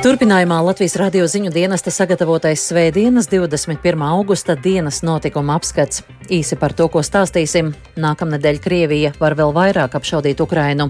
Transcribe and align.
Turpinājumā 0.00 0.62
Latvijas 0.64 0.94
radio 0.96 1.26
ziņu 1.28 1.50
dienesta 1.52 1.92
sagatavotais 1.92 2.62
Svētdienas 2.70 3.26
21. 3.28 4.00
augusta 4.00 4.54
dienas 4.56 5.02
notikuma 5.04 5.58
apskats. 5.60 6.00
Īsi 6.32 6.56
par 6.56 6.72
to, 6.72 6.86
ko 6.88 7.02
stāstīsim. 7.04 7.74
Nākamnedēļ 8.00 8.60
Krievija 8.64 9.10
var 9.20 9.36
vēl 9.36 9.52
vairāk 9.52 9.98
apšaudīt 9.98 10.40
Ukrainu. 10.40 10.88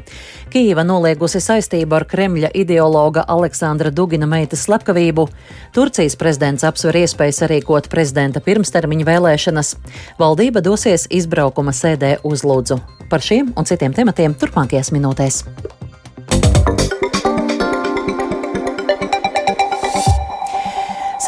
Kīva 0.55 0.87
noliegusi 0.87 1.43
saistību 1.43 1.99
ar 1.99 2.07
Kremļa 2.07 2.53
ideologa 2.55 3.27
Aleksandra 3.27 3.91
Dugina 3.91 4.31
meitas 4.31 4.63
slepkavību. 4.69 5.27
Turcijas 5.75 6.15
prezidents 6.15 6.63
apsver 6.71 7.03
iespējas 7.03 7.43
sarīkot 7.43 7.91
prezidenta 7.91 8.39
pirmstermiņa 8.47 9.11
vēlēšanas. 9.11 9.75
Valdība 10.23 10.63
dosies 10.63 11.11
izbraukuma 11.11 11.75
sēdē 11.75 12.21
uz 12.23 12.47
Lūdzu. 12.47 12.79
Par 13.11 13.27
šiem 13.27 13.51
un 13.59 13.67
citiem 13.67 13.91
tematiem 13.91 14.39
turpmākajās 14.39 14.95
minūtēs. 14.95 15.43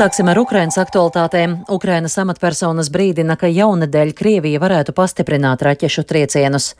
Sāksim 0.02 0.26
ar 0.26 0.38
Ukrainas 0.40 0.74
aktualitātēm. 0.82 1.52
Ukrainas 1.70 2.16
amatpersonas 2.18 2.88
brīdina, 2.90 3.36
ka 3.38 3.46
jaunadēļ 3.46 4.10
Krievija 4.18 4.58
varētu 4.58 4.90
pastiprināt 4.96 5.62
raķešu 5.62 6.02
triecienus. 6.10 6.72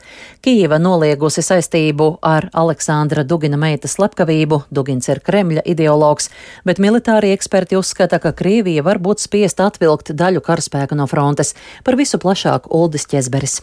Kīva 0.43 0.75
noliegusi 0.83 1.39
saistību 1.47 2.09
ar 2.19 2.49
Aleksandra 2.51 3.23
Dugina 3.23 3.55
meitas 3.55 3.95
slepkavību. 3.95 4.65
Dugins 4.75 5.07
ir 5.07 5.23
Kremļa 5.23 5.63
ideologs, 5.63 6.33
bet 6.67 6.83
militāri 6.83 7.31
eksperti 7.31 7.79
uzskata, 7.79 8.19
ka 8.19 8.35
Krievija 8.35 8.83
var 8.83 8.99
būt 8.99 9.23
spiesta 9.23 9.71
atvilkt 9.71 10.11
daļu 10.19 10.43
karaspēka 10.43 10.99
no 10.99 11.07
frontes. 11.07 11.55
Par 11.87 11.95
visu 11.95 12.19
plašāk 12.19 12.67
Uldis 12.75 13.07
Ķezberis. 13.07 13.61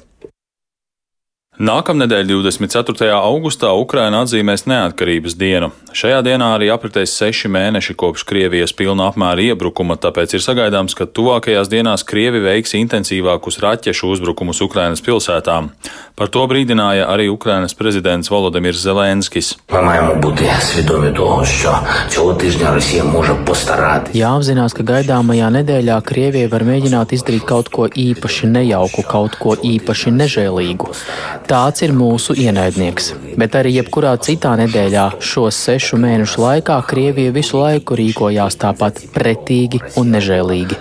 Nākamnedēļ, 1.61 2.25
24. 2.41 3.11
augustā, 3.13 3.69
Ukraina 3.77 4.23
atzīmēs 4.25 4.63
neatkarības 4.65 5.35
dienu. 5.37 5.67
Šajā 5.93 6.23
dienā 6.25 6.47
arī 6.55 6.71
apritēs 6.73 7.13
seši 7.19 7.51
mēneši 7.53 7.97
kopš 8.01 8.23
Krievijas 8.25 8.73
pilna 8.73 9.11
apmēra 9.11 9.45
iebrukuma, 9.51 9.99
tāpēc 10.01 10.39
ir 10.39 10.41
sagaidāms, 10.41 10.97
ka 10.97 11.05
tuvākajās 11.05 11.69
dienās 11.69 12.07
Krievi 12.09 12.41
veiks 12.41 12.73
intensīvākus 12.79 13.61
raķešu 13.61 14.09
uzbrukumus 14.15 14.63
Ukrainas 14.65 15.05
pilsētām. 15.05 15.69
Par 16.17 16.33
to 16.33 16.47
brīdināja 16.49 17.11
arī 17.13 17.29
Ukrainas 17.29 17.77
prezidents 17.77 18.33
Volodimirs 18.33 18.81
Zelenskis. 18.81 19.53
Jāapzinās, 24.17 24.79
ka 24.81 24.89
gaidāmajā 24.95 25.53
nedēļā 25.61 26.01
Krievija 26.09 26.49
var 26.57 26.65
mēģināt 26.65 27.13
izdarīt 27.19 27.45
kaut 27.53 27.69
ko 27.69 27.85
īpaši 27.89 28.49
nejauku, 28.49 29.05
kaut 29.05 29.37
ko 29.41 29.59
īpaši 29.61 30.17
nežēlīgu. 30.17 30.93
Tāds 31.51 31.83
ir 31.83 31.91
mūsu 31.91 32.37
ienaidnieks. 32.39 33.09
Bet 33.35 33.57
arī 33.59 33.73
jebkurā 33.81 34.13
citā 34.23 34.53
nedēļā 34.61 35.07
šo 35.19 35.49
sešu 35.51 35.99
mēnešu 35.99 36.39
laikā 36.45 36.77
Krievija 36.87 37.33
visu 37.35 37.59
laiku 37.59 37.99
rīkojās 37.99 38.55
tāpat 38.63 39.01
pretīgi 39.11 39.81
un 39.99 40.15
nežēlīgi. 40.15 40.79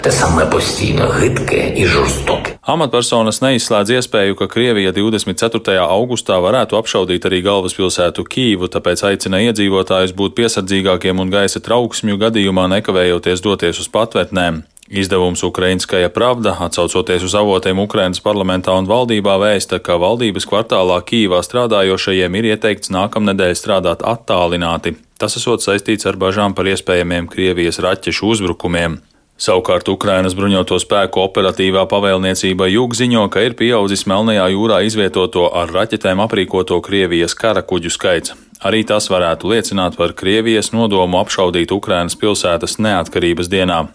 Amatpersonas 2.69 3.41
neizslēdz 3.41 3.95
iespēju, 3.97 4.37
ka 4.37 4.45
Krievija 4.53 4.93
24. 4.93 5.79
augustā 5.89 6.37
varētu 6.37 6.77
apšaudīt 6.77 7.25
arī 7.25 7.41
galvaspilsētu 7.49 8.29
Kīvu, 8.29 8.69
tāpēc 8.69 9.07
aicina 9.09 9.41
iedzīvotājus 9.49 10.13
būt 10.13 10.37
piesardzīgākiem 10.37 11.17
un 11.17 11.33
gaisa 11.33 11.65
trauksmju 11.65 12.21
gadījumā 12.21 12.69
nekavējoties 12.77 13.41
doties 13.41 13.81
uz 13.81 13.89
patvērtnēm. 13.89 14.67
Izdevums 14.89 15.43
Ukrainskaja 15.43 16.09
pravda, 16.09 16.55
atsaucoties 16.59 17.23
uz 17.23 17.35
avotiem 17.37 17.77
Ukrainas 17.79 18.17
parlamentā 18.25 18.73
un 18.73 18.87
valdībā, 18.89 19.35
vēsta, 19.37 19.77
ka 19.77 19.99
valdības 20.01 20.47
kvartālā 20.49 20.97
Kīvā 21.05 21.43
strādājošajiem 21.45 22.37
ir 22.39 22.47
ieteikts 22.55 22.89
nākamnedēļ 22.95 23.53
strādāt 23.53 24.01
attālināti. 24.01 24.95
Tas 25.21 25.37
esot 25.37 25.61
saistīts 25.61 26.09
ar 26.09 26.17
bažām 26.17 26.57
par 26.57 26.65
iespējamiem 26.73 27.29
Krievijas 27.29 27.77
raķešu 27.85 28.33
uzbrukumiem. 28.33 28.97
Savukārt 29.39 29.87
Ukrainas 29.93 30.33
bruņoto 30.35 30.81
spēku 30.81 31.21
operatīvā 31.21 31.85
pavēlniecība 31.87 32.65
Jūg 32.73 32.97
ziņo, 32.97 33.29
ka 33.29 33.45
ir 33.45 33.53
pieaudzis 33.61 34.07
Melnajā 34.09 34.49
jūrā 34.55 34.81
izvietoto 34.89 35.45
ar 35.53 35.69
raķetēm 35.69 36.25
aprīkoto 36.25 36.81
Krievijas 36.81 37.37
kara 37.37 37.61
kuģu 37.61 37.93
skaits. 37.93 38.33
Arī 38.65 38.81
tas 38.83 39.07
varētu 39.07 39.53
liecināt 39.53 39.95
par 40.01 40.17
Krievijas 40.17 40.73
nodomu 40.73 41.21
apšaudīt 41.21 41.71
Ukrainas 41.71 42.17
pilsētas 42.19 42.81
neatkarības 42.81 43.53
dienā. 43.53 43.85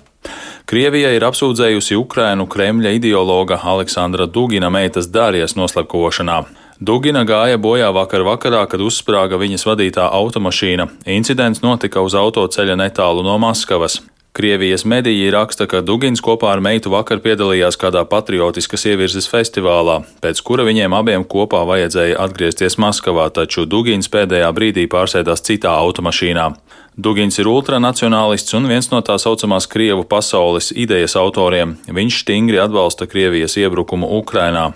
Krievija 0.64 1.10
ir 1.12 1.24
apsūdzējusi 1.26 1.96
Ukrainu 2.00 2.46
Kremļa 2.48 2.94
ideologa 2.96 3.58
Aleksandra 3.68 4.24
Dugina 4.24 4.70
meitas 4.72 5.10
Dārijas 5.12 5.58
noslepkošanā. 5.58 6.38
Dugina 6.80 7.26
gāja 7.28 7.58
bojā 7.60 7.90
vakar 7.92 8.24
vakarā, 8.24 8.62
kad 8.72 8.80
uzsprāga 8.80 9.36
viņas 9.36 9.66
vadītā 9.68 10.08
automašīna. 10.08 10.88
Incidents 11.12 11.60
notika 11.60 12.00
uz 12.00 12.16
autoceļa 12.16 12.78
netālu 12.80 13.20
no 13.26 13.36
Maskavas. 13.44 14.00
Krievijas 14.34 14.82
mediji 14.88 15.28
raksta, 15.30 15.68
ka 15.70 15.78
Dugins 15.84 16.18
kopā 16.24 16.48
ar 16.56 16.62
meitu 16.64 16.90
vakar 16.90 17.20
piedalījās 17.22 17.76
kādā 17.78 18.00
patriotiskas 18.08 18.82
ievirzes 18.88 19.28
festivālā, 19.30 20.00
pēc 20.24 20.40
kura 20.42 20.64
viņiem 20.66 20.96
abiem 20.96 21.22
kopā 21.28 21.60
vajadzēja 21.68 22.16
atgriezties 22.24 22.80
Maskavā, 22.82 23.28
taču 23.30 23.62
Dugins 23.68 24.10
pēdējā 24.10 24.48
brīdī 24.56 24.88
pārsēdās 24.90 25.44
citā 25.44 25.76
automašīnā. 25.76 26.48
Dugins 26.94 27.34
ir 27.42 27.48
ultranacionālists 27.50 28.54
un 28.54 28.68
viens 28.70 28.86
no 28.92 29.00
tā 29.02 29.16
saucamās 29.18 29.66
Krievu 29.66 30.04
pasaules 30.06 30.68
idejas 30.78 31.16
autoriem. 31.18 31.72
Viņš 31.90 32.20
stingri 32.22 32.60
atbalsta 32.62 33.08
Krievijas 33.10 33.56
iebrukumu 33.58 34.06
Ukrainā. 34.20 34.68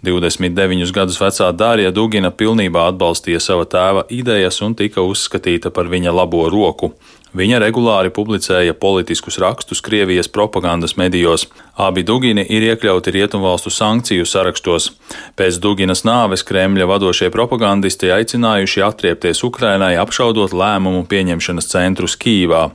29 0.00 0.94
gadus 0.96 1.20
vecā 1.20 1.50
Dārija 1.52 1.92
Dugina 1.92 2.30
pilnībā 2.32 2.86
atbalstīja 2.94 3.42
sava 3.44 3.68
tēva 3.68 4.06
idejas 4.08 4.62
un 4.64 4.72
tika 4.78 5.04
uzskatīta 5.04 5.68
par 5.68 5.92
viņa 5.92 6.16
labo 6.16 6.46
roku. 6.48 6.94
Viņa 7.36 7.58
regulāri 7.60 8.08
publicēja 8.16 8.72
politiskus 8.80 9.36
rakstus 9.42 9.82
Krievijas 9.84 10.28
propagandas 10.32 10.94
medijos. 10.96 11.44
Abi 11.76 12.00
Dugini 12.06 12.46
ir 12.48 12.64
iekļauti 12.70 13.12
Rietumvalstu 13.12 13.72
sankciju 13.76 14.24
sarakstos. 14.24 14.88
Pēc 15.36 15.58
Duginas 15.60 16.06
nāves 16.08 16.46
Kremļa 16.48 16.88
vadošie 16.88 17.28
propagandisti 17.34 18.08
aicinājuši 18.14 18.86
atriepties 18.88 19.44
Ukrainai, 19.44 19.98
apšaudot 20.00 20.56
lēmumu 20.56 21.04
pieņemšanas 21.12 21.68
centrus 21.74 22.16
Kīvā. 22.16 22.70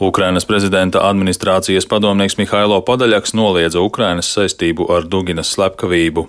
Ukrainas 0.00 0.44
prezidenta 0.44 1.00
administrācijas 1.08 1.86
padomnieks 1.88 2.36
Mihailo 2.36 2.82
Podaļaks 2.84 3.32
noliedza 3.32 3.80
Ukrainas 3.80 4.28
saistību 4.28 4.90
ar 4.92 5.06
Duginas 5.08 5.54
slepkavību. 5.56 6.26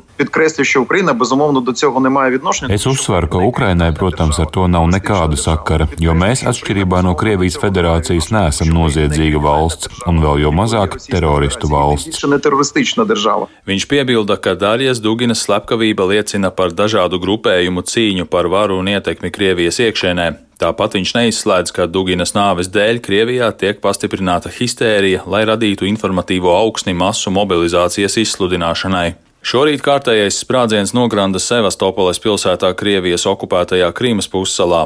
Es 2.71 2.87
uzsveru, 2.87 3.27
ka 3.27 3.41
Ukrainai, 3.43 3.91
protams, 3.91 4.39
ar 4.39 4.47
to 4.55 4.69
nav 4.71 4.87
nekāda 4.87 5.35
sakara, 5.35 5.89
jo 5.99 6.15
mēs, 6.15 6.45
atšķirībā 6.47 7.03
no 7.03 7.11
Krievijas 7.19 7.59
federācijas, 7.59 8.31
neesam 8.31 8.71
noziedzīga 8.71 9.43
valsts 9.43 9.91
un 10.07 10.23
vēl 10.23 10.45
jo 10.45 10.55
mazāk 10.55 10.95
teroristu 11.11 11.67
valsts. 11.67 12.23
Viņš 13.67 13.89
piebilda, 13.91 14.39
ka 14.39 14.55
Darijas 14.55 15.03
Duginas 15.03 15.43
slepkavība 15.43 16.07
liecina 16.07 16.55
par 16.55 16.71
dažādu 16.71 17.19
grupējumu 17.19 17.83
cīņu 17.83 18.31
par 18.31 18.47
varu 18.47 18.79
un 18.79 18.95
ietekmi 18.95 19.35
Krievijas 19.35 19.83
iekšēnē. 19.83 20.46
Tāpat 20.57 20.95
viņš 20.97 21.11
neizslēdz, 21.13 21.71
ka 21.75 21.85
Duginas 21.85 22.33
nāves 22.33 22.71
dēļ 22.73 22.97
Krievijā 23.05 23.51
tiek 23.61 23.77
pastiprināta 23.83 24.49
histērija, 24.49 25.21
lai 25.29 25.43
radītu 25.45 25.85
informatīvo 25.85 26.55
augsni 26.57 26.97
masu 26.97 27.29
mobilizācijas 27.35 28.17
izsludināšanai. 28.23 29.26
Šorīt 29.45 29.83
kārtējais 29.85 30.39
sprādziens 30.41 30.91
nogranda 30.97 31.39
Sevastopoles 31.39 32.17
pilsētā 32.19 32.71
Krievijas 32.75 33.23
okupētajā 33.29 33.87
Krīmas 33.95 34.27
pussalā. 34.27 34.81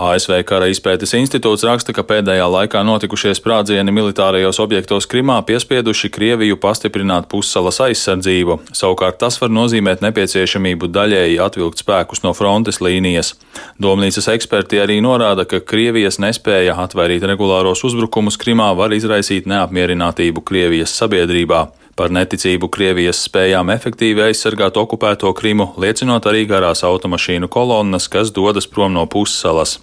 ASV 0.00 0.38
Kara 0.48 0.70
izpētes 0.72 1.12
institūts 1.18 1.62
raksta, 1.68 1.92
ka 1.92 2.02
pēdējā 2.08 2.46
laikā 2.48 2.80
notikušie 2.88 3.34
sprādzieni 3.36 3.92
militārajos 3.92 4.58
objektos 4.64 5.06
Krimā 5.06 5.36
piespieduši 5.46 6.08
Krieviju 6.16 6.56
pastiprināt 6.58 7.28
pussalas 7.30 7.82
aizsardzību. 7.84 8.56
Savukārt 8.72 9.20
tas 9.20 9.36
var 9.42 9.52
nozīmēt 9.52 10.00
nepieciešamību 10.02 10.88
daļēji 10.90 11.36
atvilkt 11.44 11.84
spēkus 11.84 12.24
no 12.24 12.32
frontes 12.34 12.80
līnijas. 12.80 13.34
Domnīcas 13.78 14.30
eksperti 14.32 14.80
arī 14.80 15.02
norāda, 15.04 15.44
ka 15.44 15.60
Krievijas 15.60 16.18
nespēja 16.24 16.78
atvairīt 16.86 17.28
regulāros 17.28 17.84
uzbrukumus 17.84 18.40
Krimā 18.40 18.72
var 18.80 18.96
izraisīt 18.96 19.46
neapmierinātību 19.46 20.42
Krievijas 20.48 20.96
sabiedrībā. 20.96 21.68
Par 21.96 22.12
neticību 22.14 22.70
Krievijas 22.72 23.22
spējām 23.26 23.72
efektīvi 23.74 24.28
aizsargāt 24.28 24.78
okupēto 24.80 25.32
Krimu 25.36 25.72
liecinot 25.80 26.28
arī 26.30 26.46
garās 26.50 26.84
automašīnu 26.86 27.50
kolonnas, 27.52 28.08
kas 28.08 28.34
dodas 28.34 28.70
prom 28.70 28.94
no 28.96 29.06
pussalas. 29.10 29.78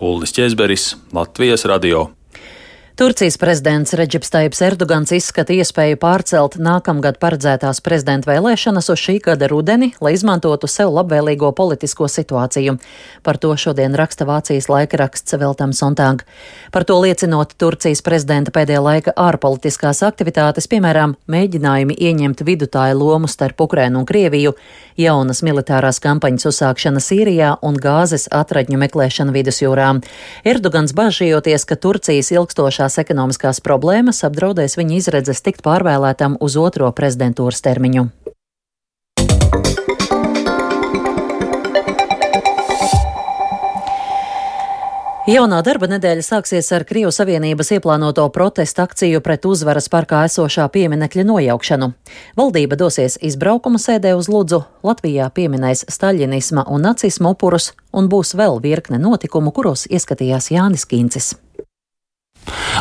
Ulris 0.00 0.32
Česberis, 0.36 0.94
Latvijas 1.12 1.66
radio. 1.66 2.17
Turcijas 2.98 3.36
prezidents 3.38 3.92
Reģips 3.94 4.32
Taips 4.34 4.58
Erdogans 4.66 5.12
izskata 5.14 5.54
iespēju 5.54 6.00
pārcelt 6.02 6.56
nākamgad 6.58 7.20
paredzētās 7.22 7.78
prezidenta 7.86 8.26
vēlēšanas 8.26 8.88
uz 8.90 8.98
šī 8.98 9.12
gada 9.22 9.46
rudeni, 9.46 9.92
lai 10.02 10.16
izmantotu 10.16 10.66
sev 10.66 10.90
labvēlīgo 10.96 11.52
politisko 11.54 12.08
situāciju. 12.10 12.74
Par 13.22 13.38
to 13.38 13.52
šodien 13.54 13.94
raksta 13.94 14.26
Vācijas 14.26 14.66
laikraksts 14.66 15.36
Veltam 15.38 15.70
Sontag. 15.78 16.24
Par 16.74 16.82
to 16.88 16.96
liecinot 16.98 17.54
Turcijas 17.54 18.02
prezidenta 18.02 18.50
pēdējā 18.50 18.82
laika 18.82 19.14
ārpolitiskās 19.14 20.02
aktivitātes, 20.02 20.66
piemēram, 20.66 21.14
mēģinājumi 21.30 21.94
ieņemt 21.94 22.42
vidutāju 22.50 22.98
lomu 22.98 23.30
starp 23.30 23.62
Ukrainu 23.62 24.02
un 24.02 24.10
Krieviju, 24.10 24.56
jaunas 24.98 25.44
militārās 25.46 26.02
kampaņas 26.02 26.50
uzsākšana 26.50 26.98
Sīrijā 26.98 27.54
un 27.62 27.78
gāzes 27.78 28.26
atradņu 28.34 28.82
meklēšana 28.82 29.38
vidusjūrā. 29.38 29.94
Erdogans 30.42 30.98
bažījoties, 30.98 31.62
ka 31.62 31.78
Turcijas 31.78 32.34
ilgstošā 32.34 32.87
lielās 32.88 32.98
ekonomiskās 32.98 33.60
problēmas 33.60 34.24
apdraudēs 34.24 34.78
viņa 34.78 34.96
izredzes 34.96 35.42
tikt 35.42 35.62
pārvēlētam 35.62 36.38
uz 36.40 36.56
otro 36.56 36.90
prezidentūras 36.92 37.60
termiņu. 37.60 38.08
Jaunā 45.28 45.58
darba 45.60 45.84
nedēļa 45.92 46.22
sāksies 46.24 46.72
ar 46.72 46.86
Krievijas 46.88 47.18
Savienības 47.20 47.74
ieplānoto 47.76 48.22
protestu 48.32 48.80
akciju 48.80 49.20
pret 49.20 49.44
uzvaras 49.44 49.90
parkā 49.92 50.22
esošā 50.24 50.64
pieminekļa 50.72 51.24
nojaukšanu. 51.28 51.90
Valdība 52.34 52.78
dosies 52.80 53.18
izbraukuma 53.20 53.76
sēdē 53.76 54.14
uz 54.16 54.30
Ludzu, 54.32 54.62
Latvijā 54.82 55.28
pieminēs 55.28 55.84
staļinisma 55.92 56.64
un 56.72 56.88
nacisma 56.88 57.34
upurus, 57.36 57.74
un 57.92 58.08
būs 58.08 58.32
vēl 58.40 58.56
virkne 58.64 58.96
notikumu, 58.96 59.52
kuros 59.52 59.84
ieskatījās 59.92 60.48
Jānis 60.54 60.88
Kīncis. 60.88 61.34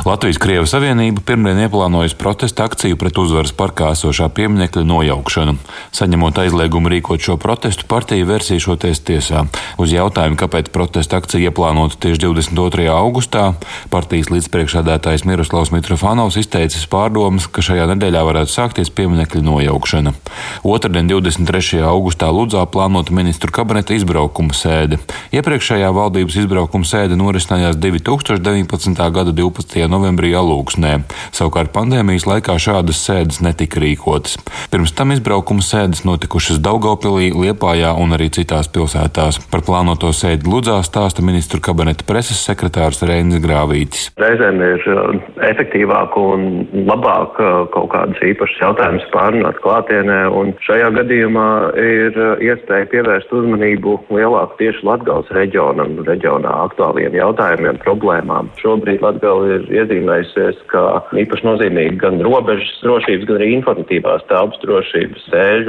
Latvijas-Krievijas 0.07 0.71
Savienība 0.71 1.19
pirmdien 1.27 1.57
ieplānojas 1.65 2.13
protesta 2.15 2.63
akciju 2.63 2.95
pret 2.95 3.17
uzvaras 3.19 3.51
parkā 3.51 3.89
esošā 3.91 4.29
pieminekļa 4.31 4.85
nojaukšanu. 4.87 5.57
Saņemot 5.97 6.37
aizliegumu 6.45 6.87
rīkot 6.93 7.19
šo 7.25 7.35
protestu, 7.35 7.83
partija 7.91 8.23
versīšoties 8.29 9.01
tiesā. 9.03 9.41
Uz 9.75 9.91
jautājumu, 9.91 10.37
kāpēc 10.39 10.69
protesta 10.71 11.19
akcija 11.19 11.49
ieplānota 11.49 11.99
tieši 12.05 12.21
22. 12.23 12.85
augustā, 12.93 13.49
partijas 13.91 14.29
līdzpriekšādātājs 14.31 15.25
Miroslavs 15.27 15.73
Mitrofanovs 15.75 16.39
izteicis 16.39 16.87
pārdomas, 16.87 17.49
ka 17.51 17.65
šajā 17.67 17.89
nedēļā 17.91 18.23
varētu 18.29 18.53
sākties 18.53 18.93
pieminekļa 18.95 19.43
nojaukšana. 19.49 20.15
Otradien, 20.63 21.11
23. 21.11 21.83
augustā 21.83 22.31
Ludzā 22.31 22.63
plānota 22.71 23.11
ministru 23.11 23.51
kabineta 23.51 23.99
izbraukuma 23.99 24.55
sēde. 24.55 25.01
Iepriekšējā 25.35 25.91
valdības 25.99 26.39
izbraukuma 26.45 26.87
sēde 26.87 27.19
norisinājās 27.19 27.75
2019. 27.75 29.11
gada 29.19 29.35
12. 29.35 29.96
12. 29.96 29.96
Novembrī 29.97 30.31
Alūksnē. 30.37 30.93
Savukārt 31.35 31.73
pandēmijas 31.75 32.27
laikā 32.29 32.57
šādas 32.61 33.01
sēdes 33.03 33.41
netika 33.43 33.81
rīkotas. 33.83 34.37
Pirms 34.71 34.93
tam 34.97 35.13
izbraukuma 35.15 35.65
sēdes 35.65 36.05
notikušas 36.07 36.61
Daugopilī, 36.63 37.31
Liepājā 37.33 37.93
un 37.97 38.15
arī 38.15 38.29
citās 38.33 38.69
pilsētās. 38.73 39.41
Par 39.51 39.63
plānoto 39.67 40.11
sēdi 40.15 40.47
Ludzā 40.49 40.79
stāsta 40.85 41.25
ministru 41.25 41.61
kabineta 41.63 42.05
preses 42.07 42.39
sekretārs 42.45 43.01
Reinis 43.07 43.41
Grāvītis. 43.43 44.09
Reizēm 44.21 44.61
ir 44.63 44.85
uh, 44.91 45.17
efektīvāk 45.49 46.17
un 46.21 46.47
labāk 46.87 47.39
uh, 47.41 47.65
kaut 47.73 47.89
kādus 47.93 48.21
īpašus 48.31 48.61
jautājumus 48.63 49.07
pārunāt 49.13 49.59
klātienē, 49.63 50.19
un 50.33 50.53
šajā 50.65 50.91
gadījumā 50.99 51.49
ir 51.81 52.17
uh, 52.21 52.43
iespēja 52.43 52.89
pievērst 52.93 53.33
uzmanību 53.33 53.97
lielāku 54.13 54.59
tieši 54.61 54.85
Latgales 54.87 55.31
reģionam, 55.35 55.97
reģionā 56.07 56.53
aktuāliem 56.67 57.15
jautājumiem, 57.17 57.81
problēmām. 57.83 58.51
Šobrīd 58.61 59.03
Latgale 59.03 59.57
ir 59.57 59.67
iezīmējusies 59.87 60.59
kā 60.71 60.83
īpaši 61.23 61.45
nozīmīgi 61.47 61.97
gan 62.01 62.19
robežas 62.25 62.69
drošības, 62.83 63.25
gan 63.29 63.39
arī 63.39 63.49
informatīvās 63.55 64.25
telpas 64.29 64.59
drošības 64.63 65.27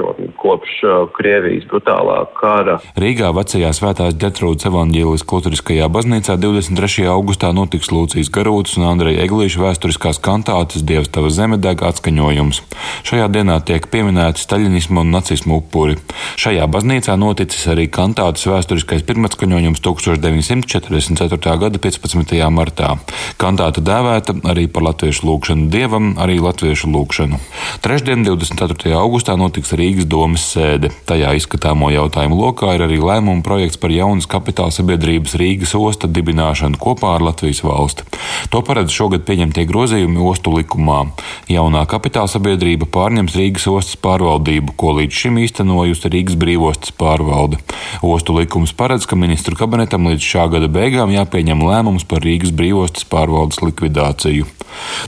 un 0.09 0.33
kopš 0.39 0.75
uh, 0.85 0.97
Krievijas 1.15 1.67
brutālā 1.71 2.19
kara. 2.39 2.79
Rīgā 2.99 3.31
vecajā 3.37 3.71
svētās 3.77 4.17
ģetrūdas 4.19 4.69
evaņģēlis 4.71 5.25
Kluturiskajā 5.29 5.89
baznīcā 5.93 6.37
23. 6.41 7.07
augustā 7.13 7.53
notiks 7.55 7.93
Lūcijas 7.95 8.33
Garūtas 8.35 8.79
un 8.81 8.89
Andreja 8.91 9.25
Eglīša 9.27 9.63
vēsturiskās 9.63 10.21
kantātes 10.25 10.85
Dievs 10.87 11.13
tava 11.15 11.31
zeme 11.35 11.61
deg 11.63 11.83
atskaņojums. 11.87 12.63
Šajā 13.09 13.29
dienā 13.35 13.61
tiek 13.67 13.87
pieminēti 13.93 14.43
staļinismu 14.43 15.05
un 15.05 15.15
nacismu 15.15 15.61
upuri. 15.63 15.99
Šajā 16.41 16.67
baznīcā 16.71 17.17
noticis 17.21 17.69
arī 17.71 17.89
kantātes 17.93 18.47
vēsturiskais 18.49 19.07
pirmatskaņojums 19.09 19.83
1944. 19.85 21.57
gada 21.63 21.83
15. 21.83 22.39
martā. 22.55 22.95
Kantā 23.39 23.69
Tāta 23.69 23.83
dēvēta 24.09 24.35
arī 24.49 24.67
par 24.73 24.87
latviešu 24.89 25.27
lūgšanu 25.29 25.69
dievam, 25.73 26.15
arī 26.21 26.39
latviešu 26.41 26.89
lūgšanu. 26.89 27.39
Trešdien, 27.85 28.25
24. 28.25 28.95
augustā, 28.97 29.37
notiks 29.37 29.75
Rīgas 29.77 30.09
domas 30.09 30.45
sēde. 30.55 30.91
Tajā 31.09 31.35
izskatāmo 31.37 31.91
jautājumu 31.93 32.39
lokā 32.39 32.75
ir 32.77 32.87
arī 32.87 32.99
lēmuma 33.03 33.45
projekts 33.45 33.77
par 33.81 33.93
jaunas 33.93 34.29
kapitāla 34.31 34.73
sabiedrības 34.73 35.37
Rīgas 35.39 35.75
osta 35.77 36.09
dibināšanu 36.09 36.81
kopā 36.81 37.17
ar 37.19 37.27
Latvijas 37.29 37.63
valsti. 37.65 38.07
To 38.53 38.63
paredz 38.65 38.95
šogad 38.95 39.27
pieņemtie 39.29 39.67
grozījumi 39.69 40.23
ostu 40.25 40.55
likumā. 40.57 41.11
Jaunā 41.53 41.85
kapitāla 41.91 42.31
sabiedrība 42.31 42.89
pārņems 42.89 43.37
Rīgas 43.37 43.69
ostas 43.71 43.99
pārvaldību, 44.01 44.77
ko 44.79 44.97
līdz 45.01 45.23
šim 45.25 45.41
īstenojusi 45.45 46.13
Rīgas 46.15 46.39
brīvostas 46.41 46.95
pārvalde. 46.97 47.61
Ostu 48.05 48.37
likums 48.39 48.73
paredz, 48.77 49.07
ka 49.09 49.19
ministru 49.19 49.59
kabinetam 49.59 50.09
līdz 50.09 50.25
šā 50.33 50.49
gada 50.55 50.71
beigām 50.73 51.13
jāpieņem 51.13 51.65
lēmums 51.69 52.09
par 52.09 52.25
Rīgas 52.25 52.55
brīvostas 52.57 53.07
pārvaldes 53.09 53.59
valsts 53.59 53.65
likvidāciju. 53.89 54.47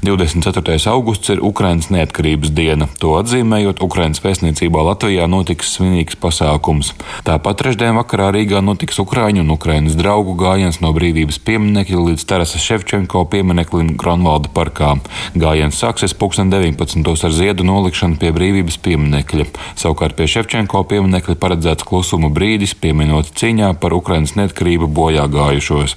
24. 0.02 0.90
augusts 0.90 1.28
ir 1.28 1.38
Ukrainas 1.44 1.90
neatkarības 1.92 2.50
diena. 2.50 2.88
To 2.98 3.14
atzīmējot, 3.20 3.82
Ukrainas 3.84 4.22
vēstniecībā 4.24 4.80
Latvijā 4.82 5.28
notiks 5.28 5.76
svinīgs 5.76 6.16
pasākums. 6.16 6.94
Tāpat 7.28 7.60
trešdien 7.60 7.94
vakarā 8.00 8.30
Rīgā 8.34 8.62
notiks 8.64 8.98
Ukraiņu 8.98 9.44
un 9.44 9.52
Ukrainas 9.54 9.94
draugu 10.00 10.34
gājiens 10.40 10.80
no 10.80 10.90
brīvības 10.96 11.38
pieminekļa 11.44 12.00
līdz 12.08 12.24
Tarasa 12.24 12.58
Ševčenko 12.58 13.26
piemineklim 13.30 13.92
Gronvalda 14.00 14.48
parkā. 14.48 14.96
Gājiens 15.36 15.78
sāksies 15.78 16.16
2019. 16.16 17.04
ar 17.28 17.36
ziedu 17.36 17.68
nolikšanu 17.68 18.18
pie 18.18 18.32
brīvības 18.34 18.80
pieminekļa. 18.82 19.46
Savukārt 19.76 20.16
pie 20.16 20.26
Ševčenko 20.26 20.82
pieminekļa 20.88 21.36
paredzēts 21.36 21.86
klusuma 21.86 22.32
brīdis, 22.32 22.74
pieminot 22.74 23.30
cīņā 23.36 23.74
par 23.78 23.94
Ukrainas 23.94 24.34
neatkarību 24.40 24.88
bojā 24.88 25.28
gājušos. 25.30 25.96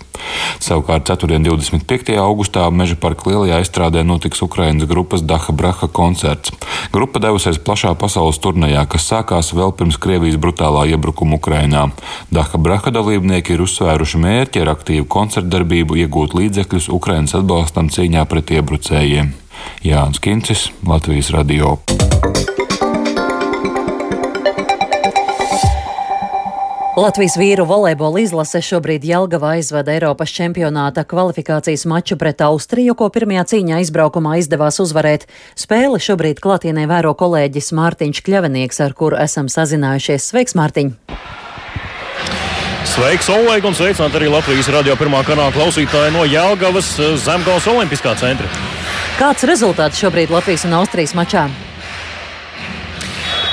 Savukārt 0.61 1.07
4. 1.09 1.39
25. 1.43 2.13
augustā 2.19 2.43
augustā 2.43 2.67
Meža 2.73 2.97
parka 2.99 3.29
lielajā 3.29 3.59
izstrādē 3.63 4.01
notiks 4.03 4.41
Ukrainas 4.41 4.89
grupas 4.89 5.21
Daha 5.21 5.53
Braha 5.53 5.87
koncerts. 5.87 6.51
Grupa 6.93 7.21
devusies 7.23 7.61
plašā 7.61 7.93
pasaules 7.99 8.41
turnejā, 8.41 8.83
kas 8.89 9.07
sākās 9.11 9.53
vēl 9.53 9.75
pirms 9.77 9.99
Krievijas 10.01 10.39
brutālā 10.41 10.87
iebrukuma 10.91 11.37
Ukrainā. 11.37 11.87
Daha 12.33 12.57
Braha 12.57 12.93
dalībnieki 12.93 13.55
ir 13.55 13.63
uzsvēruši 13.67 14.23
mērķi 14.25 14.65
ar 14.65 14.73
aktīvu 14.75 15.07
koncertdarbību 15.17 16.01
iegūt 16.03 16.35
līdzekļus 16.39 16.89
Ukrainas 16.93 17.37
atbalstam 17.39 17.93
cīņā 17.93 18.25
pret 18.29 18.57
iebrucējiem. 18.57 19.35
Jānis 19.85 20.19
Kincis, 20.23 20.71
Latvijas 20.87 21.31
Radio. 21.35 21.77
Latvijas 26.93 27.33
vīru 27.41 27.63
volejbola 27.65 28.19
izlase 28.21 28.59
šobrīd 28.61 29.01
Jelgavā 29.09 29.55
aizvada 29.57 29.95
Eiropas 29.95 30.29
čempionāta 30.29 31.01
kvalifikācijas 31.09 31.87
maču 31.89 32.19
pret 32.21 32.43
Austriju, 32.45 32.93
ko 32.93 33.07
pirmajā 33.09 33.47
cīņā 33.49 33.79
izbraukumā 33.81 34.35
izdevās 34.37 34.77
uzvarēt. 34.83 35.25
Spēli 35.57 35.97
šobrīd 35.97 36.37
klātienē 36.43 36.85
vēro 36.91 37.15
kolēģis 37.17 37.71
Mārtiņš 37.73 38.21
Kļavinieks, 38.29 38.83
ar 38.85 38.93
kuru 38.93 39.17
esam 39.25 39.49
sazinājušies. 39.49 40.29
Sveiks, 40.29 40.53
Mārtiņ! 40.59 40.93
Sveiks, 42.93 43.33
Oleg, 43.33 43.65
un 43.65 43.73
sveicināt 43.73 44.13
arī 44.13 44.29
Latvijas 44.29 44.69
radio 44.69 44.93
pirmā 44.99 45.25
kanāla 45.25 45.49
klausītāji 45.57 46.13
no 46.13 46.29
Jelgavas 46.29 46.93
Zemgals 47.25 47.65
Olimpiskā 47.73 48.13
centra. 48.21 48.53
Kāds 49.17 49.49
rezultāts 49.49 49.97
šobrīd 49.97 50.29
Latvijas 50.29 50.69
un 50.69 50.77
Austrijas 50.83 51.17
mačā? 51.17 51.47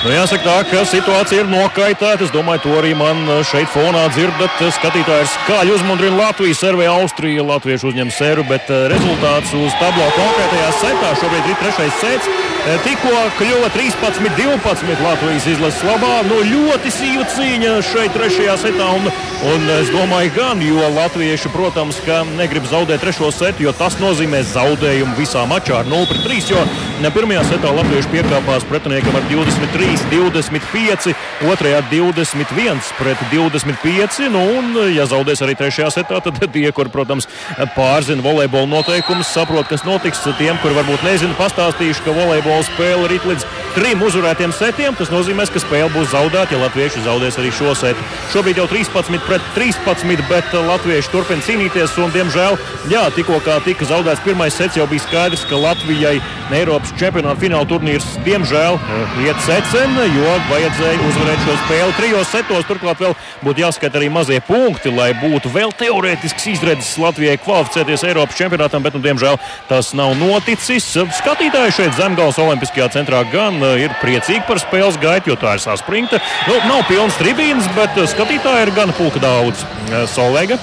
Nu, 0.00 0.09
jāsaka, 0.14 0.40
tā, 0.47 0.52
ka 0.64 0.80
situācija 0.88 1.42
ir 1.42 1.49
nokaitēta. 1.52 2.25
Es 2.25 2.30
domāju, 2.33 2.62
to 2.64 2.76
arī 2.78 2.95
man 2.97 3.19
šeit 3.45 3.69
fonā 3.69 4.07
dzirdat. 4.14 4.62
Skatītāji 4.73 5.26
ir 5.26 5.28
skaļi 5.28 5.75
uzmundrina 5.75 6.16
Latviju, 6.23 6.57
servē 6.57 6.87
Austrija. 6.88 7.45
Latvieši 7.45 7.90
uzņem 7.90 8.12
seru, 8.16 8.47
bet 8.49 8.71
eh, 8.73 8.87
rezultāts 8.95 9.52
uz 9.52 9.76
tablo 9.76 10.07
konkrētajā 10.16 10.71
setā 10.78 11.11
šobrīd 11.21 11.50
ir 11.52 11.59
trešais 11.61 11.99
sets. 12.00 12.30
Eh, 12.64 12.78
tikko 12.87 13.12
kļuva 13.42 13.69
13-12 13.76 15.04
Latvijas 15.04 15.50
izlases 15.52 15.85
labā. 15.85 16.14
Nu, 16.30 16.40
ļoti 16.49 16.95
sīva 16.97 17.28
cīņa 17.37 17.76
šeit 17.90 18.16
trešajā 18.16 18.57
setā. 18.64 18.88
Un, 18.97 19.12
un 19.52 19.69
es 19.76 19.92
domāju, 19.92 20.33
gan, 20.38 20.64
jo 20.64 20.88
latvieši, 20.97 21.52
protams, 21.52 22.00
negrib 22.40 22.64
zaudēt 22.73 23.04
trešo 23.04 23.28
setu, 23.37 23.66
jo 23.69 23.76
tas 23.76 24.00
nozīmē 24.00 24.40
zaudējumu 24.49 25.21
visā 25.21 25.45
mačā 25.50 25.83
ar 25.85 25.92
0-3. 25.92 26.40
Jo 26.57 26.64
pirmajā 27.12 27.45
setā 27.52 27.76
latvieši 27.76 28.14
piekāpās 28.16 28.64
pretiniekam 28.69 29.21
ar 29.21 29.28
23 29.28 29.89
23-25, 29.90 31.14
otrajā 31.50 31.80
21 31.90 32.78
pret 32.99 33.18
25. 33.32 34.28
Nu, 34.30 34.42
un, 34.59 34.76
ja 34.94 35.06
zaudēs 35.11 35.42
arī 35.42 35.56
trešajā 35.59 35.90
setā, 35.94 36.20
tad 36.23 36.38
tie, 36.54 36.68
kur, 36.75 36.90
protams, 36.92 37.26
pārzina 37.75 38.23
volejbola 38.25 38.68
noteikumus, 38.70 39.30
saprot, 39.35 39.66
kas 39.70 39.85
notiks. 39.87 40.23
Tiem, 40.38 40.59
kur 40.62 40.75
varbūt 40.76 41.02
nezina, 41.06 41.35
pastāstīšu, 41.38 42.04
ka 42.06 42.14
volejbola 42.14 42.62
spēle 42.68 43.09
rīt 43.11 43.26
līdz 43.26 43.47
trim 43.75 44.02
uzvarētiem 44.06 44.54
setiem. 44.54 44.97
Tas 44.99 45.12
nozīmē, 45.12 45.49
ka 45.50 45.62
spēle 45.62 45.90
būs 45.94 46.12
zaudēta, 46.14 46.54
ja 46.54 46.62
latvieši 46.64 47.04
zaudēs 47.06 47.40
arī 47.40 47.52
šo 47.54 47.75
setu. 47.78 48.06
Šobrīd 48.35 48.61
jau 48.62 48.68
13 48.70 49.26
pret 49.26 49.50
13, 49.56 50.26
bet 50.30 50.54
latvieši 50.54 51.12
turpina 51.12 51.47
cīnīties. 51.47 51.97
Un, 52.00 52.12
diemžēl, 52.14 52.59
jā, 52.92 53.06
tikko 53.16 53.40
tika 53.66 53.88
zaudēts 53.88 54.23
pirmais 54.25 54.54
sets, 54.54 54.78
jau 54.78 54.87
bija 54.90 55.04
skaidrs, 55.09 55.47
ka 55.50 55.59
Latvijai 55.59 56.18
Eiropas 56.54 56.92
čempionāta 56.99 57.38
fināla 57.40 57.68
turnīrs 57.70 58.06
diemžēl 58.26 58.78
iet 59.25 59.38
secen, 59.80 59.96
jo 60.12 60.32
vajadzēja 60.50 61.04
uzvarēt 61.08 61.42
šo 61.44 61.54
spēli 61.64 61.94
trijos 61.96 62.30
setos. 62.30 62.66
Turklāt 62.68 63.00
vēl 63.00 63.14
būtu 63.44 63.62
jāskata 63.62 63.96
arī 64.00 64.10
mazie 64.12 64.40
punkti, 64.44 64.90
lai 64.92 65.12
būtu 65.16 65.50
vēl 65.52 65.72
teorētisks 65.78 66.49
izredzes 66.52 66.99
Latvijai 67.00 67.38
kvalificēties 67.40 68.04
Eiropas 68.10 68.37
čempionātam, 68.37 68.84
bet, 68.84 68.96
nu, 68.96 69.00
diemžēl, 69.04 69.38
tas 69.70 69.92
nav 69.96 70.12
noticis. 70.20 70.88
Skatītāji 71.20 71.76
šeit 71.78 71.96
Zemgājas 71.96 72.40
Olimpiskajā 72.42 72.90
centrā 72.96 73.22
gan 73.32 73.56
ir 73.80 73.94
priecīgi 74.02 74.44
par 74.49 74.60
spēles 74.60 74.99
gaitu, 75.00 75.32
jo 75.32 75.38
tā 75.40 75.56
ir 75.56 75.64
saspringta. 75.64 76.20
Nu, 76.49 76.58
nav 76.68 76.84
pilns 76.90 77.16
tribīns, 77.20 77.70
bet 77.78 77.96
skatītāji 78.12 78.68
ir 78.68 78.75
gan 78.76 78.92
pulka 78.99 79.22
daudz. 79.22 79.64
Solveiga. 80.12 80.60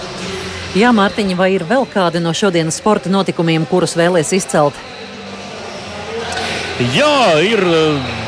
Jā, 0.78 0.92
Mārtiņa, 0.94 1.40
vai 1.40 1.54
ir 1.56 1.66
vēl 1.66 1.88
kādi 1.90 2.22
no 2.22 2.36
šodienas 2.38 2.78
sporta 2.78 3.10
notikumiem, 3.10 3.66
kurus 3.66 3.98
vēlēs 3.98 4.36
izcelt? 4.38 4.78
Jā, 6.94 7.40
ir 7.42 7.64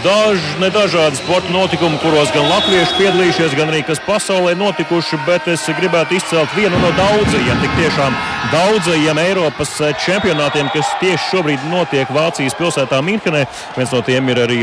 daži 0.04 0.72
dažādi 0.74 1.18
sporta 1.20 1.52
notikumi, 1.54 1.98
kuros 2.02 2.32
gan 2.34 2.48
latvieši 2.50 2.98
piedalījušies, 3.00 3.56
gan 3.58 3.72
arī 3.72 3.82
kas 3.88 4.02
pasaulē 4.08 4.56
notikuši. 4.58 5.20
Bet 5.28 5.48
es 5.52 5.66
gribētu 5.80 6.18
izcelt 6.18 6.54
vienu 6.58 6.78
no 6.80 6.92
daudzajiem, 6.98 7.62
tik 7.64 7.78
tiešām 7.80 8.16
daudzajiem 8.54 9.20
Eiropas 9.22 9.72
čempionātiem, 10.04 10.70
kas 10.74 10.90
tieši 11.02 11.30
šobrīd 11.32 11.66
notiek 11.72 12.10
Vācijas 12.14 12.56
pilsētā 12.58 13.02
Minhenē. 13.06 13.46
Viens 13.78 13.94
no 13.94 14.02
tiem 14.06 14.30
ir 14.32 14.42
arī 14.46 14.60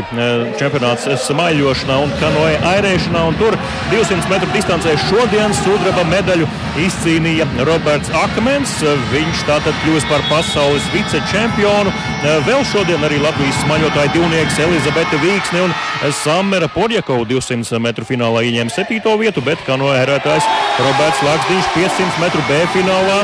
čempionāts 0.59 1.07
smaiļošanā 1.27 1.99
un 2.03 2.13
kanoja 2.21 2.61
airēšanā. 2.73 3.23
Un 3.29 3.39
tur 3.39 3.57
200 3.93 4.31
metru 4.31 4.49
distancē 4.55 4.95
šodien 5.07 5.55
sudraba 5.61 6.05
medaļu 6.11 6.49
izcīnīja 6.87 7.47
Roberts 7.67 8.11
Akmens. 8.23 8.77
Viņš 9.13 9.45
tātad 9.49 9.75
kļūst 9.83 10.09
par 10.11 10.25
pasaules 10.31 10.91
vicečempionu. 10.95 11.93
Vēl 12.17 12.63
šodien 12.65 13.03
arī 13.05 13.19
Latvijas 13.21 13.59
smaiļotāja 13.61 14.09
divnieks 14.15 14.55
Elizabete 14.63 15.19
Vīksne 15.21 15.59
un 15.67 15.73
Samera 16.17 16.65
Podjakova 16.71 17.27
200 17.29 17.77
metru 17.83 18.07
finālā 18.09 18.41
ieņēma 18.47 18.73
7. 18.73 19.13
vietu, 19.21 19.43
bet 19.45 19.61
kanoērētājs 19.67 20.47
Roberts 20.81 21.21
Lakstiņš 21.27 21.69
500 21.75 22.23
metru 22.23 22.41
B 22.49 22.57
finālā, 22.73 23.19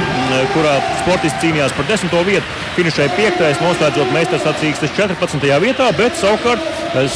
kurā 0.53 0.75
sportists 1.01 1.41
cīnījās 1.41 1.73
par 1.73 1.89
10. 1.89 2.13
vietu, 2.27 2.45
finišēja 2.77 3.15
5. 3.17 3.63
noslēdzot 3.65 4.13
meistars 4.13 4.45
sacīkstes 4.45 4.93
14. 4.97 5.49
vietā, 5.65 5.89
bet 5.97 6.13
savukārt 6.21 6.61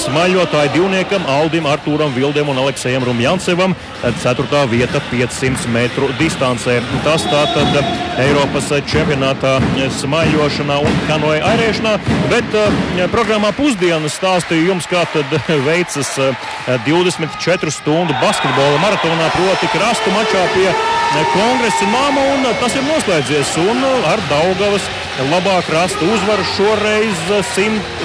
smaļotāju 0.02 0.74
divniekam 0.74 1.30
Aldim 1.30 1.70
Artūram 1.70 2.14
Vildem 2.18 2.50
un 2.50 2.62
Aleksējam 2.64 3.06
Rumjancevam 3.06 3.78
4. 4.02 4.64
vieta 4.74 5.02
500 5.12 5.70
metru 5.74 6.10
distancē. 6.18 6.80
Tas 7.06 7.26
tātad 7.30 7.78
Eiropas 8.18 8.74
čempionātā 8.90 9.60
smaļošanā 10.02 10.82
un 10.82 11.02
kanoja 11.10 11.54
airēšanā, 11.68 11.94
bet 12.32 12.56
uh, 12.56 13.08
programmā 13.12 13.52
pusdienas 13.56 14.16
stāstīju 14.16 14.70
jums, 14.72 14.88
kā 14.88 15.04
tad 15.12 15.34
veicas 15.68 16.14
24 16.88 17.74
stundu 17.74 18.16
basketbola 18.22 18.80
maratonā, 18.84 19.28
proti 19.36 19.68
krastu 19.74 20.14
mačā 20.16 20.46
pie 20.56 20.70
kongresa 21.34 21.86
nama, 21.92 22.22
un 22.36 22.48
tas 22.62 22.76
ir 22.76 22.84
noslēdzies. 22.88 23.58
Un 23.64 23.84
ar 24.08 24.20
Daugavas 24.30 24.88
labā 25.32 25.58
krasta 25.66 26.06
uzvaru 26.06 26.44
šoreiz 26.56 27.18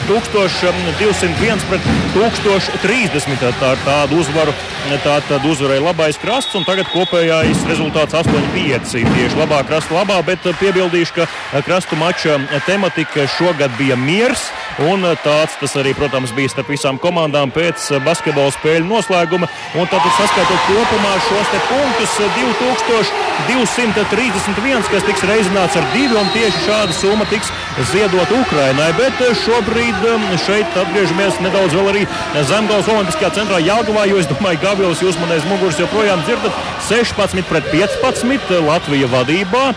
1201 0.09 1.67
pret 1.69 1.83
1030. 2.15 3.43
Tā 3.61 3.75
ir 3.75 3.81
tāda 3.87 4.13
uzvaru. 4.17 4.55
Tā 4.83 5.21
tad 5.29 5.45
uzvarēja 5.47 5.85
labais 5.85 6.17
krasts, 6.19 6.57
un 6.59 6.65
tagad 6.67 6.89
kopējais 6.91 7.61
rezultāts 7.69 8.17
8-5. 8.19 8.91
Tieši 9.15 9.39
labā 9.39 9.63
krasta 9.69 9.95
labā, 9.95 10.19
bet 10.27 10.43
piebildīšu, 10.59 11.13
ka 11.21 11.25
krastu 11.65 11.97
mača 12.01 12.41
tematika 12.67 13.29
šogad 13.53 13.71
bija 13.79 13.97
miers. 13.97 14.51
Un 14.81 15.05
tāds 15.25 15.53
tas 15.61 15.75
arī, 15.77 15.93
protams, 15.93 16.33
bija 16.33 16.49
starp 16.49 16.71
visām 16.73 16.97
komandām 17.01 17.51
pēc 17.53 17.91
basketbola 18.07 18.53
spēļu 18.55 18.87
noslēguma. 18.89 19.49
Un 19.77 19.89
tad 19.91 20.07
saskaitot 20.17 20.63
kopumā 20.69 21.13
šos 21.27 21.53
punktus 21.69 22.15
2231, 23.51 24.89
kas 24.89 25.05
tiks 25.05 25.25
reizināts 25.29 25.77
ar 25.77 25.85
divu, 25.93 26.17
un 26.17 26.31
tieši 26.33 26.65
šāda 26.65 26.97
summa 26.97 27.27
tiks 27.29 27.53
ziedot 27.93 28.33
Ukrainai. 28.39 28.89
Bet 28.97 29.21
šobrīd 29.43 30.01
šeit 30.41 30.81
atgriežamies 30.81 31.41
nedaudz 31.45 31.77
vēl 31.77 31.93
arī 31.93 32.07
Zemgājas 32.49 32.89
Olimpiskajā 32.95 33.33
centrā 33.37 33.61
Jāgavā, 33.61 34.07
jo 34.09 34.21
es 34.23 34.31
domāju, 34.31 34.63
Gavils, 34.65 35.05
jūs 35.05 35.21
man 35.21 35.37
aiz 35.37 35.45
muguras 35.51 35.81
joprojām 35.81 36.25
dzirdat 36.25 36.57
16 36.89 37.45
pret 37.51 37.69
15 37.75 38.57
Latvija 38.67 39.11
vadībā. 39.13 39.69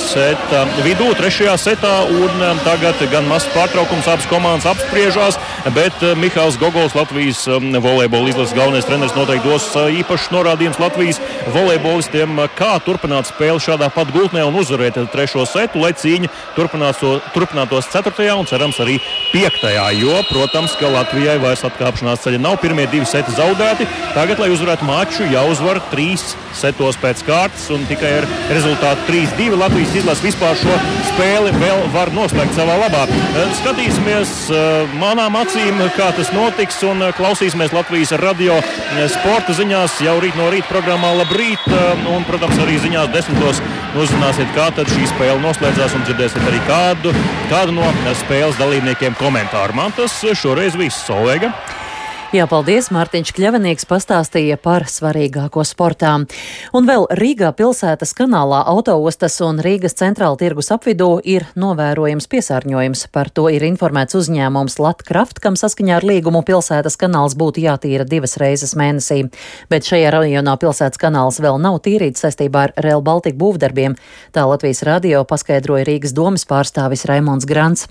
Seta 0.00 0.64
vidū, 0.84 1.12
trešajā 1.18 1.54
setā, 1.60 1.94
un 2.08 2.42
tagad 2.64 2.98
gan 3.10 3.26
mazs 3.28 3.48
pārtraukums 3.54 4.08
abas 4.10 4.28
komandas 4.30 4.68
apspriežās, 4.70 5.38
bet 5.74 6.02
Mihāls 6.20 6.58
Gogols, 6.60 6.94
Latvijas 6.96 7.42
volejbola 7.46 8.30
izlases 8.30 8.54
galvenais 8.56 8.86
treneris, 8.88 9.16
noteikti 9.16 9.48
dos 9.48 9.66
īpašs 10.00 10.30
norādījums 10.34 10.80
Latvijas 10.80 11.20
volejbolistiem, 11.54 12.40
kā 12.58 12.72
turpināt 12.86 13.30
spēli 13.30 13.62
šādā 13.62 13.90
pat 13.94 14.12
gultnē 14.14 14.44
un 14.46 14.58
uzvarēt 14.60 14.98
trešo 15.12 15.44
setu, 15.48 15.82
lai 15.82 15.92
cīņa 15.96 16.30
turpinātos 16.56 17.90
ceturtajā 17.92 18.36
un 18.38 18.48
cerams 18.48 18.80
arī 18.82 18.98
piektajā. 19.32 19.88
Jo, 20.00 20.20
protams, 20.30 20.76
ka 20.80 20.90
Latvijai 20.92 21.38
vairs 21.42 21.64
atkāpšanās 21.66 22.24
ceļa 22.24 22.40
nav. 22.42 22.58
Pirmie 22.62 22.86
divi 22.90 23.08
seti 23.08 23.34
zaudēti. 23.36 23.88
Tagad, 24.14 24.40
lai 24.42 24.50
uzvarētu 24.54 24.86
maču, 24.88 25.26
jāuzvar 25.30 25.82
trīs 25.92 26.34
setos 26.56 26.98
pēc 27.00 27.22
kārtas 27.26 27.68
un 27.74 27.84
tikai 27.88 28.10
ar 28.20 28.26
rezultātu 28.52 29.06
3-2 29.10 29.58
Latvijas 29.60 29.94
izlase 30.00 30.24
vispār 30.24 30.56
šo 30.58 30.76
spēli 31.10 31.52
vēl 31.60 31.82
var 31.94 32.12
noslēgt 32.14 32.56
savā 32.56 32.76
labā. 32.80 33.06
Eh, 33.08 33.54
skatīsimies 33.60 34.34
eh, 34.54 34.94
manām 35.00 35.38
acīm, 35.40 35.80
kā 35.96 36.10
tas 36.16 36.32
notiks 36.34 36.80
un 36.88 37.06
eh, 37.06 37.14
klausīsimies 37.16 37.74
Latvijas 37.76 38.14
radio 38.20 38.58
sporta 39.12 39.54
ziņās 39.56 40.00
jau 40.04 40.16
rīt 40.22 40.38
no 40.38 40.50
rīta 40.52 40.68
programmā 40.70 41.12
Labrīt 41.20 41.66
un, 42.10 42.24
protams, 42.28 42.58
arī 42.62 42.78
ziņās 42.82 43.10
desmitos 43.14 43.60
uzzināsiet, 43.98 44.50
kā 44.56 44.70
tad 44.74 44.90
šī 44.90 45.08
spēle 45.10 45.38
noslēdzās 45.42 45.94
un 45.98 46.06
dzirdēsiet 46.06 46.46
arī 46.50 46.62
kādu, 46.68 47.14
kādu 47.52 47.76
no 47.76 47.86
spēles 48.24 48.58
dalībniekiem 48.60 49.18
komentāru. 49.20 49.76
Man 49.78 49.94
tas 49.96 50.20
šoreiz 50.42 50.78
viss 50.78 51.06
Solveiga. 51.06 51.52
Jā, 52.30 52.44
paldies! 52.46 52.92
Mārtiņš 52.94 53.32
Kļavinieks 53.34 53.88
pastāstīja 53.90 54.54
par 54.62 54.84
svarīgāko 54.86 55.64
sportā. 55.66 56.12
Un 56.78 56.86
vēl 56.86 57.08
Rīgā 57.18 57.48
pilsētas 57.58 58.14
kanālā 58.14 58.60
autoostas 58.70 59.40
un 59.42 59.58
Rīgas 59.58 59.98
centrāla 59.98 60.38
tirgus 60.38 60.70
apvidū 60.70 61.08
ir 61.26 61.48
novērojams 61.58 62.30
piesārņojums. 62.30 63.04
Par 63.10 63.32
to 63.34 63.48
ir 63.50 63.66
informēts 63.66 64.14
uzņēmums 64.14 64.78
Latkraft, 64.78 65.42
kam 65.42 65.58
saskaņā 65.58 65.98
ar 65.98 66.06
līgumu 66.06 66.44
pilsētas 66.46 67.00
kanāls 67.02 67.34
būtu 67.34 67.66
jātīra 67.66 68.06
divas 68.06 68.38
reizes 68.38 68.78
mēnesī. 68.78 69.24
Bet 69.66 69.90
šajā 69.90 70.14
rajonā 70.14 70.54
pilsētas 70.62 71.02
kanāls 71.02 71.42
vēl 71.42 71.58
nav 71.58 71.82
tīrīts 71.82 72.22
saistībā 72.22 72.68
ar 72.68 72.78
Rail 72.78 73.02
Baltica 73.02 73.42
būvdarbiem. 73.42 73.98
Tā 74.30 74.46
Latvijas 74.46 74.86
radio 74.86 75.26
paskaidroja 75.26 75.82
Rīgas 75.90 76.14
domas 76.14 76.46
pārstāvis 76.46 77.08
Raimons 77.10 77.50
Grants 77.50 77.90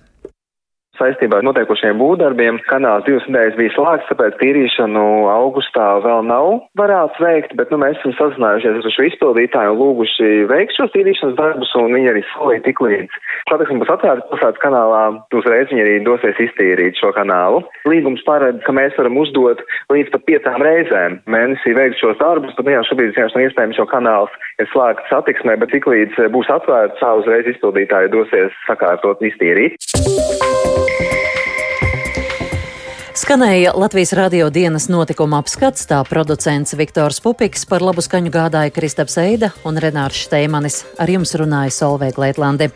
saistībā 1.00 1.40
ar 1.40 1.48
noteikušiem 1.48 2.00
būvdarbiem. 2.02 2.62
Kanāls 2.70 3.08
divas 3.08 3.26
nedēļas 3.28 3.58
bija 3.60 3.76
slēgts, 3.76 4.10
tāpēc 4.12 4.38
tīrīšanu 4.42 5.06
augustā 5.32 5.88
vēl 6.06 6.26
nav 6.30 6.52
varēts 6.80 7.24
veikt, 7.24 7.56
bet 7.60 7.74
nu, 7.74 7.82
mēs 7.82 7.98
esam 8.02 8.16
sazinājušies 8.20 8.80
ar 8.84 8.96
šo 8.96 9.08
izpildītāju 9.10 9.76
un 9.76 9.82
lūguši 9.84 10.32
veikt 10.52 10.78
šos 10.78 10.94
tīrīšanas 10.96 11.38
darbus, 11.40 11.76
un 11.80 11.96
viņi 11.98 12.14
arī 12.14 12.26
solīja 12.34 12.66
tik 12.68 12.84
līdz 12.86 13.20
satiksme 13.50 13.82
būs 13.82 13.92
atvērta 13.94 14.28
pilsētas 14.30 14.62
kanālā, 14.64 15.04
uzreiz 15.36 15.72
viņi 15.72 15.84
arī 15.84 15.96
dosies 16.06 16.42
iztīrīt 16.46 17.00
šo 17.00 17.12
kanālu. 17.16 17.62
Līgums 17.90 18.24
paredz, 18.28 18.62
ka 18.66 18.76
mēs 18.76 18.96
varam 19.00 19.18
uzdot 19.22 19.64
līdz 19.94 20.14
pat 20.14 20.26
piecām 20.30 20.66
reizēm 20.66 21.20
mēnesī 21.30 21.74
veikt 21.78 22.00
šos 22.02 22.20
darbus, 22.22 22.56
bet 22.58 22.68
nu, 22.68 22.76
jā, 22.76 22.84
šobrīd 22.90 23.14
vienkārši 23.14 23.40
nav 23.40 23.48
iespējams, 23.48 23.80
jo 23.82 23.88
kanāls 23.90 24.38
ir 24.62 24.70
slēgts 24.74 25.10
satiksmē, 25.14 25.58
bet 25.62 25.74
tik 25.74 25.90
līdz 25.90 26.30
būs 26.36 26.52
atvērts, 26.60 27.06
uzreiz 27.22 27.50
izpildītāji 27.54 28.14
dosies 28.14 28.56
sakārtot 28.68 29.24
iztīrīt. 29.26 29.78
Skanēja 33.30 33.76
Latvijas 33.78 34.10
radio 34.18 34.48
dienas 34.50 34.88
notikuma 34.90 35.38
apskats, 35.44 35.84
tā 35.86 36.00
producents 36.10 36.74
Viktors 36.74 37.20
Pupiks 37.22 37.68
par 37.70 37.84
labu 37.86 38.02
skaņu 38.02 38.32
gādāja 38.34 38.72
Kristaps 38.74 39.20
Eida 39.22 39.52
un 39.70 39.78
Renārs 39.78 40.24
Šteimanis. 40.24 40.80
Ar 40.98 41.12
jums 41.14 41.36
runāja 41.38 41.70
Solveig 41.76 42.18
Leitlandi. 42.18 42.72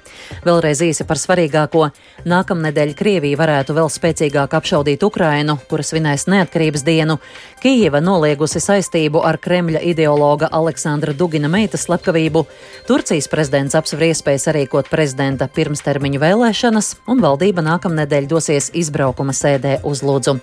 Vēlreiz 0.46 0.84
īsi 0.86 1.08
par 1.10 1.18
svarīgāko. 1.18 1.88
Nākamnedēļ 2.30 2.94
Krievija 3.00 3.40
varētu 3.42 3.74
vēl 3.80 3.90
spēcīgāk 3.96 4.54
apšaudīt 4.60 5.02
Ukrainu, 5.02 5.58
kuras 5.72 5.90
svinēs 5.90 6.28
neatkarības 6.30 6.86
dienu. 6.86 7.18
Kijeva 7.64 8.02
noliegusi 8.04 8.60
saistību 8.60 9.22
ar 9.24 9.38
Kremļa 9.40 9.80
ideologa 9.88 10.50
Aleksandra 10.52 11.14
Dugina 11.16 11.48
meitas 11.48 11.86
slepkavību. 11.88 12.42
Turcijas 12.90 13.30
prezidents 13.32 13.78
apsver 13.80 14.10
iespējas 14.10 14.50
sarīkot 14.50 14.90
prezidenta 14.92 15.48
pirmstermiņu 15.48 16.20
vēlēšanas, 16.20 16.92
un 17.08 17.24
valdība 17.24 17.64
nākamnedēļ 17.64 18.28
dosies 18.36 18.68
izbraukuma 18.76 19.32
sēdē 19.32 19.78
uz 19.88 20.04
Lūdzu. 20.04 20.36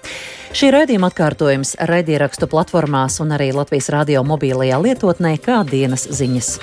Šī 0.56 0.72
raidījuma 0.72 1.12
atkārtojums 1.12 1.74
raidierakstu 1.92 2.48
platformās 2.48 3.20
un 3.20 3.36
arī 3.36 3.52
Latvijas 3.52 3.92
radio 3.92 4.24
mobilajā 4.24 4.80
lietotnē 4.80 5.36
kā 5.44 5.60
dienas 5.68 6.08
ziņas. 6.08 6.54